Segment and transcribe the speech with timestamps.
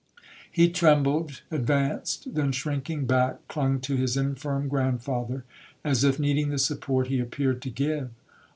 [0.51, 5.43] He trembled, advanced,—then shrinking back, clung to his infirm grandfather,
[5.83, 8.09] as if needing the support he appeared to give.